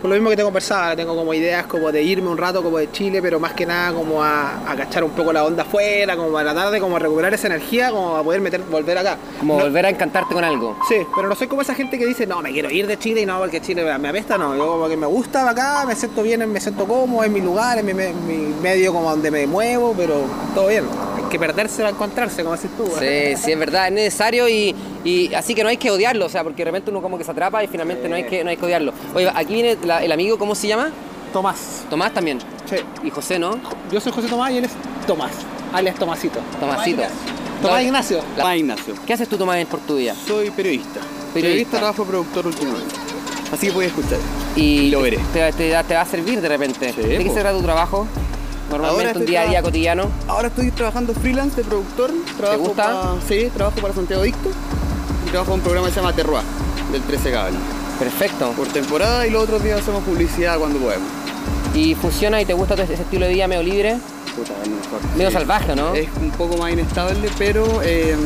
por 0.00 0.08
lo 0.08 0.14
mismo 0.16 0.30
que 0.30 0.36
te 0.36 0.42
conversaba, 0.42 0.96
tengo 0.96 1.14
como 1.14 1.34
ideas 1.34 1.66
como 1.66 1.92
de 1.92 2.02
irme 2.02 2.28
un 2.30 2.38
rato 2.38 2.62
como 2.62 2.78
de 2.78 2.90
Chile, 2.90 3.20
pero 3.20 3.38
más 3.38 3.52
que 3.52 3.66
nada 3.66 3.92
como 3.92 4.22
a, 4.24 4.70
a 4.70 4.74
cachar 4.74 5.04
un 5.04 5.10
poco 5.10 5.30
la 5.30 5.44
onda 5.44 5.62
afuera, 5.62 6.16
como 6.16 6.38
a 6.38 6.42
tratar 6.42 6.70
de 6.70 6.80
como 6.80 6.98
recuperar 6.98 7.34
esa 7.34 7.48
energía, 7.48 7.90
como 7.90 8.16
a 8.16 8.22
poder 8.24 8.40
meter, 8.40 8.62
volver 8.62 8.96
acá. 8.96 9.18
Como 9.38 9.58
No- 9.58 9.64
volver 9.64 9.84
a 9.84 9.90
encantarte 9.90 10.32
con 10.32 10.42
algo. 10.42 10.78
Sí, 10.88 10.96
pero 11.14 11.28
no 11.28 11.34
soy 11.34 11.48
como 11.48 11.60
esa 11.60 11.74
gente 11.74 11.98
que 11.98 12.06
dice, 12.06 12.26
no, 12.26 12.40
me 12.40 12.50
quiero 12.50 12.70
ir 12.70 12.86
de 12.86 12.98
Chile 12.98 13.20
y 13.20 13.26
no, 13.26 13.38
porque 13.40 13.60
Chile 13.60 13.84
me 13.98 14.08
apesta, 14.08 14.38
no. 14.38 14.56
Yo 14.56 14.66
como 14.66 14.88
que 14.88 14.96
me 14.96 15.06
gusta 15.06 15.48
acá, 15.50 15.84
me 15.86 15.94
siento 15.94 16.22
bien, 16.22 16.50
me 16.50 16.60
siento 16.60 16.86
cómodo, 16.86 17.22
en 17.24 17.32
mi 17.34 17.42
lugar, 17.42 17.76
en 17.78 17.84
mi, 17.84 17.92
mi 17.92 18.54
medio 18.62 18.94
como 18.94 19.10
donde 19.10 19.30
me 19.30 19.46
muevo, 19.46 19.92
pero 19.94 20.14
todo 20.54 20.68
bien. 20.68 20.84
Que 21.30 21.38
perderse 21.38 21.76
para 21.78 21.90
encontrarse, 21.90 22.42
como 22.42 22.56
decís 22.56 22.70
tú. 22.76 22.84
Sí, 22.98 23.36
sí, 23.42 23.52
es 23.52 23.58
verdad, 23.58 23.86
es 23.86 23.92
necesario 23.92 24.48
y, 24.48 24.74
y 25.04 25.32
así 25.34 25.54
que 25.54 25.62
no 25.62 25.68
hay 25.68 25.76
que 25.76 25.90
odiarlo, 25.90 26.26
o 26.26 26.28
sea, 26.28 26.42
porque 26.42 26.58
de 26.64 26.70
repente 26.70 26.90
uno 26.90 27.00
como 27.00 27.16
que 27.18 27.24
se 27.24 27.30
atrapa 27.30 27.62
y 27.62 27.68
finalmente 27.68 28.08
no 28.08 28.16
hay 28.16 28.24
que, 28.24 28.42
no 28.42 28.50
hay 28.50 28.56
que 28.56 28.64
odiarlo. 28.66 28.92
Oye, 29.14 29.30
aquí 29.34 29.54
viene 29.54 29.78
la- 29.84 30.02
el 30.02 30.10
amigo, 30.12 30.38
¿cómo 30.38 30.54
se 30.54 30.66
llama? 30.66 30.90
Tomás. 31.32 31.84
Tomás 31.88 32.12
también. 32.12 32.38
Sí. 32.68 32.76
Y 33.04 33.10
José, 33.10 33.38
¿no? 33.38 33.58
Yo 33.92 34.00
soy 34.00 34.10
José 34.12 34.26
Tomás 34.28 34.50
y 34.50 34.58
él 34.58 34.64
es 34.64 34.72
Tomás, 35.06 35.30
alias 35.72 35.94
Tomasito. 35.96 36.40
Tomasito. 36.58 37.02
Tomás 37.62 37.82
Ignacio. 37.84 38.16
La- 38.36 38.42
Tomás 38.42 38.56
Ignacio. 38.56 38.94
¿Qué 39.06 39.12
haces 39.12 39.28
tú, 39.28 39.36
Tomás, 39.36 39.64
por 39.66 39.78
tu 39.80 39.96
vida? 39.96 40.14
Soy 40.26 40.50
periodista. 40.50 40.98
Periodista. 41.32 41.78
trabajo 41.78 42.04
productor 42.04 42.46
últimamente. 42.48 42.94
Así 43.52 43.66
que 43.68 43.72
voy 43.72 43.84
a 43.84 43.88
escuchar. 43.88 44.18
Y 44.56 44.90
Lo 44.90 45.02
veré. 45.02 45.18
Te, 45.32 45.52
te- 45.52 45.84
te 45.84 45.94
va 45.94 46.00
a 46.00 46.06
servir 46.06 46.40
de 46.40 46.48
repente. 46.48 46.92
Sí, 46.92 47.00
¿De 47.02 47.18
qué 47.18 47.24
po. 47.26 47.34
se 47.34 47.40
trata 47.40 47.56
tu 47.56 47.62
trabajo? 47.62 48.06
Normalmente 48.70 49.18
un 49.18 49.26
día 49.26 49.42
a 49.42 49.46
día 49.46 49.62
cotidiano. 49.62 50.04
Ahora 50.28 50.48
estoy 50.48 50.70
trabajando 50.70 51.12
freelance 51.14 51.56
de 51.56 51.64
productor. 51.64 52.10
Trabajo 52.36 52.60
gusta? 52.62 52.82
pa- 52.84 53.14
sí, 53.26 53.50
trabajo 53.54 53.80
para 53.80 53.94
Santiago 53.94 54.22
Dicto. 54.22 54.50
Y 55.26 55.30
trabajo 55.30 55.52
en 55.52 55.58
un 55.58 55.60
programa 55.62 55.86
que 55.88 55.92
se 55.94 56.00
llama 56.00 56.12
Terroir, 56.14 56.42
del 56.92 57.02
13 57.02 57.30
Cable. 57.32 57.58
Perfecto. 57.98 58.52
Por 58.52 58.68
temporada 58.68 59.26
y 59.26 59.30
los 59.30 59.42
otros 59.44 59.62
días 59.62 59.80
hacemos 59.80 60.02
publicidad 60.04 60.58
cuando 60.58 60.78
podemos. 60.78 61.06
¿Y 61.74 61.94
funciona 61.94 62.40
y 62.40 62.44
te 62.46 62.54
gusta 62.54 62.74
ese 62.74 62.94
estilo 62.94 63.26
de 63.26 63.34
vida 63.34 63.46
medio 63.48 63.62
libre? 63.62 63.98
Puta, 64.36 64.52
es 64.62 64.68
mejor. 64.68 65.00
Medio 65.16 65.28
Sí. 65.30 65.34
salvaje, 65.34 65.76
¿no? 65.76 65.94
Es 65.94 66.08
un 66.20 66.30
poco 66.30 66.56
más 66.56 66.72
inestable, 66.72 67.28
pero 67.36 67.82
eh, 67.82 68.16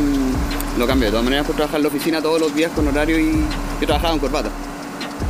lo 0.78 0.86
cambio. 0.86 1.06
De 1.06 1.10
todas 1.12 1.24
maneras, 1.24 1.46
por 1.46 1.56
trabajar 1.56 1.78
en 1.78 1.82
la 1.82 1.88
oficina 1.88 2.22
todos 2.22 2.40
los 2.40 2.54
días 2.54 2.70
con 2.74 2.86
horario 2.86 3.18
y 3.18 3.32
yo 3.80 3.86
trabajaba 3.86 4.14
en 4.14 4.20
corbata. 4.20 4.50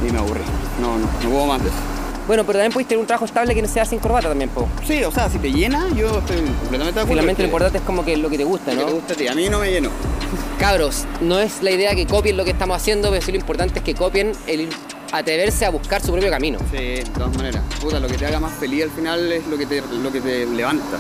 Y 0.06 0.12
me 0.12 0.18
aburrí. 0.18 0.42
No, 0.80 0.98
no, 0.98 1.06
no 1.22 1.30
puedo 1.30 1.46
más 1.46 1.62
de 1.62 1.68
eso. 1.68 1.78
Bueno, 2.26 2.44
pero 2.44 2.58
también 2.58 2.72
puedes 2.72 2.88
tener 2.88 3.00
un 3.00 3.06
trabajo 3.06 3.26
estable 3.26 3.54
que 3.54 3.60
no 3.62 3.68
sea 3.68 3.84
sin 3.84 3.98
corbata 3.98 4.28
también, 4.28 4.48
po. 4.50 4.66
Sí, 4.86 5.04
o 5.04 5.10
sea, 5.12 5.28
si 5.28 5.38
te 5.38 5.52
llena, 5.52 5.88
yo 5.94 6.06
estoy 6.18 6.36
completamente 6.38 6.78
de 6.78 6.88
acuerdo. 6.88 7.06
Finalmente 7.08 7.42
lo 7.42 7.46
que- 7.46 7.50
importante 7.50 7.78
es 7.78 7.84
como 7.84 8.04
que 8.04 8.16
lo 8.16 8.30
que 8.30 8.38
te 8.38 8.44
gusta, 8.44 8.70
que 8.70 8.78
¿no? 8.78 8.84
te 8.86 8.92
gusta 8.92 9.12
a 9.12 9.16
ti. 9.16 9.28
A 9.28 9.34
mí 9.34 9.48
no 9.50 9.58
me 9.58 9.70
llenó. 9.70 9.90
Cabros, 10.58 11.04
no 11.20 11.38
es 11.38 11.62
la 11.62 11.70
idea 11.70 11.94
que 11.94 12.06
copien 12.06 12.36
lo 12.36 12.44
que 12.44 12.50
estamos 12.52 12.76
haciendo, 12.76 13.10
pero 13.10 13.20
sí 13.22 13.30
lo 13.32 13.38
importante 13.38 13.78
es 13.80 13.84
que 13.84 13.94
copien 13.94 14.32
el 14.46 14.68
atreverse 15.12 15.66
a 15.66 15.70
buscar 15.70 16.00
su 16.00 16.12
propio 16.12 16.30
camino. 16.30 16.58
Sí, 16.70 16.76
de 16.78 17.04
todas 17.14 17.36
maneras. 17.36 17.62
Puta, 17.80 18.00
lo 18.00 18.08
que 18.08 18.14
te 18.14 18.24
haga 18.26 18.40
más 18.40 18.52
feliz 18.54 18.84
al 18.84 18.90
final 18.90 19.30
es 19.30 19.46
lo 19.46 19.58
que 19.58 19.66
te, 19.66 19.82
lo 20.02 20.10
que 20.10 20.20
te 20.20 20.46
levanta. 20.46 20.96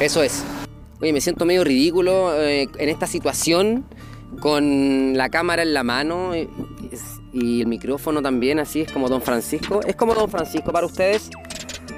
Eso 0.00 0.22
es. 0.22 0.42
Oye, 1.00 1.12
me 1.12 1.20
siento 1.20 1.44
medio 1.44 1.62
ridículo 1.62 2.42
eh, 2.42 2.68
en 2.78 2.88
esta 2.88 3.06
situación 3.06 3.84
con 4.40 5.16
la 5.16 5.28
cámara 5.30 5.62
en 5.62 5.74
la 5.74 5.82
mano 5.82 6.36
y, 6.36 6.48
y 7.32 7.60
el 7.60 7.66
micrófono 7.66 8.22
también, 8.22 8.58
así 8.58 8.82
es 8.82 8.92
como 8.92 9.08
Don 9.08 9.22
Francisco. 9.22 9.80
¿Es 9.86 9.96
como 9.96 10.14
Don 10.14 10.30
Francisco 10.30 10.72
para 10.72 10.86
ustedes? 10.86 11.30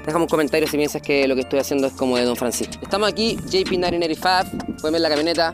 Déjame 0.05 0.23
un 0.23 0.29
comentario 0.29 0.67
si 0.67 0.77
piensas 0.77 1.01
que 1.01 1.27
lo 1.27 1.35
que 1.35 1.41
estoy 1.41 1.59
haciendo 1.59 1.87
es 1.87 1.93
como 1.93 2.17
de 2.17 2.25
Don 2.25 2.35
Francisco. 2.35 2.79
Estamos 2.81 3.07
aquí, 3.09 3.37
JP985, 3.37 4.81
pueden 4.81 4.93
ver 4.93 5.01
la 5.01 5.09
camioneta. 5.09 5.51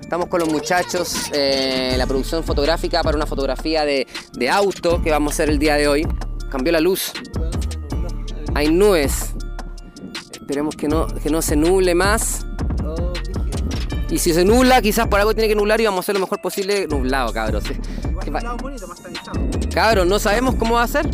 Estamos 0.00 0.28
con 0.28 0.40
los 0.40 0.50
muchachos, 0.50 1.30
eh, 1.32 1.94
la 1.96 2.06
producción 2.06 2.42
fotográfica 2.42 3.02
para 3.02 3.16
una 3.16 3.26
fotografía 3.26 3.84
de, 3.84 4.06
de 4.32 4.48
auto 4.48 5.02
que 5.02 5.10
vamos 5.10 5.32
a 5.32 5.34
hacer 5.34 5.50
el 5.50 5.58
día 5.58 5.76
de 5.76 5.88
hoy. 5.88 6.06
Cambió 6.50 6.72
la 6.72 6.80
luz. 6.80 7.12
Hay 8.54 8.70
nubes. 8.70 9.34
Esperemos 10.32 10.76
que 10.76 10.88
no, 10.88 11.06
que 11.06 11.28
no 11.30 11.42
se 11.42 11.56
nuble 11.56 11.94
más. 11.94 12.46
Y 14.10 14.18
si 14.18 14.32
se 14.32 14.44
nubla, 14.44 14.80
quizás 14.80 15.06
por 15.08 15.20
algo 15.20 15.34
tiene 15.34 15.48
que 15.48 15.54
nublar 15.54 15.80
y 15.80 15.84
vamos 15.84 15.98
a 15.98 16.00
hacer 16.00 16.14
lo 16.14 16.20
mejor 16.22 16.40
posible 16.40 16.86
nublado, 16.86 17.32
cabros. 17.32 17.64
¿Qué 18.24 18.30
pa- 18.32 18.40
Cabros, 19.72 20.06
no 20.06 20.18
sabemos 20.18 20.54
cómo 20.54 20.76
va 20.76 20.82
a 20.84 20.88
ser. 20.88 21.08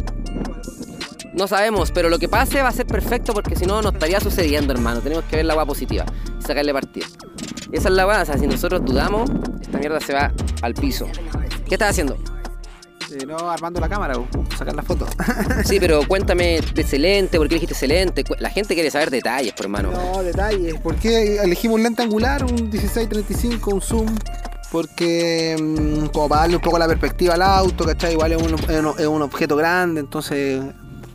No 1.33 1.49
sabemos, 1.49 1.91
pero 1.91 2.09
lo 2.09 2.21
que 2.21 2.29
pase 2.29 2.63
va 2.63 2.69
a 2.69 2.73
ser 2.73 2.87
perfecto 2.87 3.33
porque 3.33 3.57
si 3.57 3.67
no, 3.67 3.83
no 3.83 3.89
estaría 3.89 4.21
sucediendo, 4.21 4.73
hermano. 4.73 5.01
Tenemos 5.01 5.25
que 5.25 5.37
ver 5.37 5.45
la 5.45 5.55
agua 5.55 5.67
positiva 5.67 6.05
y 6.39 6.43
sacarle 6.43 6.73
partido. 6.73 7.09
Esa 7.73 7.89
es 7.89 7.95
la 7.95 8.07
weá, 8.07 8.23
o 8.23 8.25
sea, 8.25 8.39
si 8.39 8.47
nosotros 8.47 8.85
dudamos, 8.85 9.29
esta 9.61 9.79
mierda 9.79 9.99
se 10.01 10.15
va 10.15 10.33
al 10.63 10.75
piso. 10.75 11.09
¿Qué 11.69 11.75
estás 11.75 11.91
haciendo? 11.91 12.17
Eh, 13.13 13.27
no, 13.27 13.37
armando 13.51 13.81
la 13.81 13.89
cámara, 13.89 14.15
sacar 14.57 14.75
la 14.75 14.83
foto. 14.83 15.07
Sí, 15.65 15.79
pero 15.81 16.01
cuéntame 16.07 16.61
de 16.75 16.81
excelente, 16.83 17.39
¿por 17.39 17.49
qué 17.49 17.55
dijiste 17.57 17.75
excelente? 17.75 18.25
La 18.39 18.51
gente 18.51 18.75
quiere 18.75 18.91
saber 18.91 19.11
detalles, 19.11 19.53
por 19.53 19.67
hermano. 19.67 19.91
No, 19.93 20.23
detalles. 20.23 20.75
¿Por 20.81 20.97
qué 20.97 21.37
elegimos 21.37 21.77
un 21.77 21.83
lente 21.85 22.03
angular, 22.03 22.45
un 22.45 22.55
1635, 22.71 23.71
un 23.75 23.81
zoom? 23.81 24.07
Porque 24.73 25.57
mm, 25.61 26.07
como 26.07 26.29
para 26.29 26.43
darle 26.43 26.57
un 26.57 26.63
poco 26.63 26.79
la 26.79 26.87
perspectiva 26.89 27.35
al 27.35 27.43
auto, 27.43 27.85
¿cachai? 27.85 28.13
Igual 28.13 28.33
es 28.33 28.43
un, 28.43 28.55
es 28.55 28.81
un- 28.81 28.95
es 28.99 29.07
un 29.07 29.23
objeto 29.23 29.57
grande, 29.57 30.01
entonces 30.01 30.61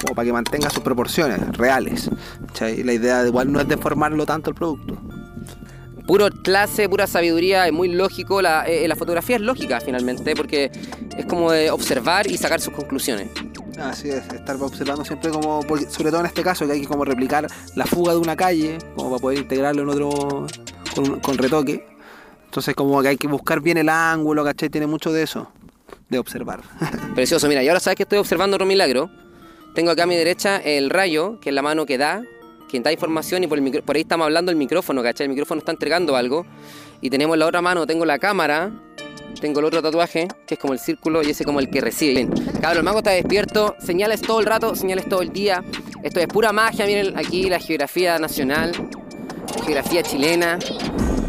como 0.01 0.15
para 0.15 0.25
que 0.25 0.31
mantenga 0.31 0.69
sus 0.69 0.81
proporciones 0.81 1.39
reales. 1.57 2.09
¿cachai? 2.47 2.83
La 2.83 2.93
idea 2.93 3.21
de 3.21 3.27
igual 3.29 3.51
no 3.51 3.59
es 3.59 3.67
deformarlo 3.67 4.25
tanto 4.25 4.49
el 4.49 4.55
producto. 4.55 4.97
Puro 6.09 6.27
clase, 6.31 6.89
pura 6.89 7.05
sabiduría, 7.05 7.67
es 7.67 7.71
muy 7.71 7.87
lógico. 7.87 8.41
La, 8.41 8.63
eh, 8.65 8.87
la 8.87 8.95
fotografía 8.95 9.35
es 9.35 9.43
lógica 9.43 9.79
finalmente, 9.79 10.35
porque 10.35 10.71
es 11.15 11.25
como 11.27 11.51
de 11.51 11.69
observar 11.69 12.25
y 12.25 12.35
sacar 12.35 12.59
sus 12.59 12.73
conclusiones. 12.73 13.29
Así 13.79 14.09
es, 14.09 14.27
estar 14.33 14.55
observando 14.55 15.05
siempre 15.05 15.29
como, 15.29 15.61
sobre 15.87 16.09
todo 16.09 16.21
en 16.21 16.25
este 16.25 16.41
caso, 16.41 16.65
que 16.65 16.71
hay 16.71 16.81
que 16.81 16.87
como 16.87 17.05
replicar 17.05 17.45
la 17.75 17.85
fuga 17.85 18.13
de 18.13 18.17
una 18.17 18.35
calle, 18.35 18.79
como 18.95 19.11
para 19.11 19.21
poder 19.21 19.37
integrarlo 19.37 19.83
en 19.83 19.89
otro, 19.89 20.47
con, 20.95 21.19
con 21.19 21.37
retoque. 21.37 21.85
Entonces 22.45 22.73
como 22.73 22.99
que 23.03 23.09
hay 23.09 23.17
que 23.17 23.27
buscar 23.27 23.61
bien 23.61 23.77
el 23.77 23.89
ángulo, 23.89 24.43
¿cachai? 24.43 24.69
Tiene 24.69 24.87
mucho 24.87 25.11
de 25.11 25.21
eso, 25.21 25.51
de 26.09 26.17
observar. 26.17 26.61
Precioso, 27.13 27.47
mira, 27.47 27.61
y 27.61 27.67
ahora 27.67 27.79
sabes 27.79 27.97
que 27.97 28.03
estoy 28.03 28.17
observando 28.17 28.55
otro 28.55 28.65
milagro. 28.65 29.11
Tengo 29.75 29.91
acá 29.91 30.05
a 30.05 30.07
mi 30.07 30.15
derecha 30.15 30.57
el 30.57 30.89
rayo, 30.89 31.39
que 31.39 31.49
es 31.49 31.53
la 31.53 31.61
mano 31.61 31.85
que 31.85 31.99
da, 31.99 32.23
quien 32.69 32.83
da 32.83 32.91
información, 32.91 33.43
y 33.43 33.47
por, 33.47 33.57
el 33.57 33.63
micro- 33.63 33.83
por 33.83 33.95
ahí 33.95 34.03
estamos 34.03 34.25
hablando 34.25 34.49
del 34.51 34.57
micrófono, 34.57 35.01
¿cachai? 35.03 35.25
El 35.25 35.29
micrófono 35.31 35.59
está 35.59 35.71
entregando 35.71 36.15
algo. 36.15 36.45
Y 37.01 37.09
tenemos 37.09 37.37
la 37.37 37.47
otra 37.47 37.61
mano, 37.61 37.87
tengo 37.87 38.05
la 38.05 38.19
cámara, 38.19 38.71
tengo 39.39 39.59
el 39.59 39.65
otro 39.65 39.81
tatuaje, 39.81 40.27
que 40.45 40.55
es 40.55 40.59
como 40.59 40.73
el 40.73 40.79
círculo, 40.79 41.23
y 41.23 41.29
ese 41.29 41.45
como 41.45 41.59
el 41.59 41.69
que 41.69 41.81
recibe. 41.81 42.13
Bien. 42.13 42.29
Cabrón, 42.61 42.77
el 42.77 42.83
mago 42.83 42.97
está 42.99 43.11
despierto, 43.11 43.75
señales 43.79 44.21
todo 44.21 44.39
el 44.39 44.45
rato, 44.45 44.75
señales 44.75 45.07
todo 45.07 45.21
el 45.21 45.31
día. 45.31 45.63
Esto 46.03 46.19
es 46.19 46.27
pura 46.27 46.51
magia, 46.51 46.85
miren 46.85 47.17
aquí 47.17 47.49
la 47.49 47.59
geografía 47.59 48.19
nacional, 48.19 48.71
la 49.57 49.63
geografía 49.63 50.03
chilena, 50.03 50.59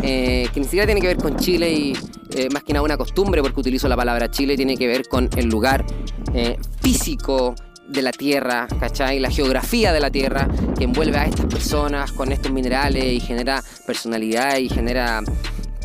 eh, 0.03 0.49
que 0.53 0.61
ni 0.61 0.65
siquiera 0.65 0.87
tiene 0.87 1.01
que 1.01 1.07
ver 1.07 1.19
con 1.19 1.37
Chile 1.37 1.73
y 1.73 1.93
eh, 2.35 2.49
más 2.53 2.63
que 2.65 2.73
nada 2.73 2.85
una 2.85 2.97
costumbre, 2.97 3.43
porque 3.43 3.61
utilizo 3.61 3.89
la 3.89 3.97
palabra 3.97 4.31
Chile, 4.31 4.57
tiene 4.57 4.77
que 4.77 4.87
ver 4.87 5.09
con 5.09 5.29
el 5.37 5.47
lugar 5.47 5.85
eh, 6.35 6.57
físico 6.83 7.55
de 7.91 8.03
la 8.03 8.13
tierra, 8.13 8.69
¿cachai? 8.79 9.19
La 9.19 9.31
geografía 9.31 9.93
de 9.93 10.01
la 10.01 10.11
tierra 10.11 10.49
que 10.79 10.85
envuelve 10.85 11.19
a 11.19 11.25
estas 11.27 11.47
personas 11.47 12.13
con 12.13 12.33
estos 12.33 12.53
minerales 12.53 13.05
y 13.05 13.21
genera 13.21 13.63
personalidad 13.87 14.59
y 14.59 14.69
genera 14.69 15.23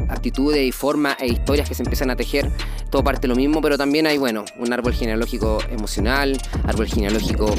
actitudes 0.10 0.62
y 0.62 0.72
formas 0.72 1.18
e 1.20 1.28
historias 1.28 1.68
que 1.68 1.76
se 1.76 1.84
empiezan 1.84 2.10
a 2.12 2.16
tejer, 2.16 2.52
todo 2.92 3.04
parte 3.04 3.22
de 3.22 3.30
lo 3.30 3.36
mismo, 3.36 3.62
pero 3.62 3.78
también 3.78 4.06
hay, 4.06 4.18
bueno, 4.18 4.46
un 4.58 4.72
árbol 4.72 4.94
genealógico 4.94 5.60
emocional, 5.70 6.38
árbol 6.64 6.88
genealógico 6.88 7.54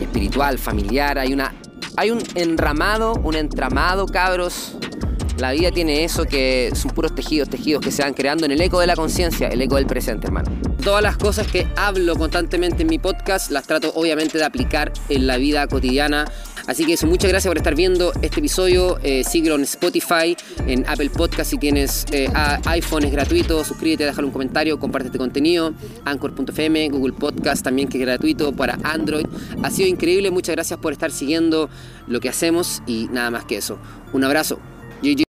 espiritual, 0.00 0.58
familiar, 0.58 1.18
hay 1.18 1.32
una 1.32 1.54
hay 1.96 2.12
un 2.12 2.22
enramado, 2.36 3.14
un 3.24 3.34
entramado, 3.34 4.06
cabros. 4.06 4.77
La 5.38 5.52
vida 5.52 5.70
tiene 5.70 6.02
eso 6.02 6.24
que 6.24 6.72
son 6.74 6.90
puros 6.90 7.14
tejidos, 7.14 7.48
tejidos 7.48 7.84
que 7.84 7.92
se 7.92 8.02
van 8.02 8.12
creando 8.12 8.44
en 8.44 8.50
el 8.50 8.60
eco 8.60 8.80
de 8.80 8.88
la 8.88 8.96
conciencia, 8.96 9.46
el 9.46 9.62
eco 9.62 9.76
del 9.76 9.86
presente, 9.86 10.26
hermano. 10.26 10.50
Todas 10.82 11.00
las 11.00 11.16
cosas 11.16 11.46
que 11.46 11.68
hablo 11.76 12.16
constantemente 12.16 12.82
en 12.82 12.88
mi 12.88 12.98
podcast 12.98 13.52
las 13.52 13.64
trato 13.64 13.92
obviamente 13.94 14.36
de 14.36 14.44
aplicar 14.44 14.92
en 15.08 15.28
la 15.28 15.36
vida 15.36 15.66
cotidiana. 15.68 16.24
Así 16.66 16.84
que 16.84 16.94
eso, 16.94 17.06
muchas 17.06 17.30
gracias 17.30 17.48
por 17.50 17.56
estar 17.56 17.76
viendo 17.76 18.12
este 18.20 18.40
episodio. 18.40 18.98
Eh, 19.02 19.22
síguelo 19.22 19.54
en 19.54 19.62
Spotify, 19.62 20.36
en 20.66 20.84
Apple 20.88 21.10
Podcast 21.10 21.50
si 21.50 21.58
tienes 21.58 22.04
eh, 22.10 22.28
iPhone 22.66 23.04
es 23.04 23.12
gratuito. 23.12 23.64
Suscríbete, 23.64 24.04
déjale 24.04 24.26
un 24.26 24.32
comentario, 24.32 24.78
comparte 24.80 25.06
este 25.06 25.18
contenido. 25.18 25.72
Anchor.fm, 26.04 26.88
Google 26.88 27.12
Podcast 27.12 27.62
también 27.62 27.88
que 27.88 27.98
es 27.98 28.04
gratuito 28.04 28.52
para 28.52 28.76
Android. 28.82 29.26
Ha 29.62 29.70
sido 29.70 29.88
increíble, 29.88 30.32
muchas 30.32 30.56
gracias 30.56 30.80
por 30.80 30.92
estar 30.92 31.12
siguiendo 31.12 31.70
lo 32.08 32.18
que 32.18 32.28
hacemos 32.28 32.82
y 32.88 33.08
nada 33.12 33.30
más 33.30 33.44
que 33.44 33.56
eso. 33.56 33.78
Un 34.12 34.24
abrazo. 34.24 34.58